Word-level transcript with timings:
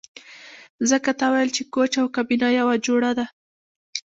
ځکه 0.89 1.09
تا 1.19 1.27
ویل 1.33 1.49
چې 1.55 1.63
کوچ 1.73 1.91
او 2.01 2.07
کابینه 2.15 2.47
یوه 2.59 2.75
جوړه 2.87 3.11
ده 3.17 3.25